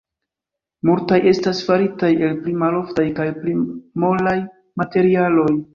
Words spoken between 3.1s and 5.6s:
kaj pli molaj materialoj.